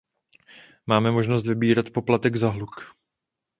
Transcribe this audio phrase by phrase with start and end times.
[0.87, 2.95] Máme možnost vybírat poplatek za hluk.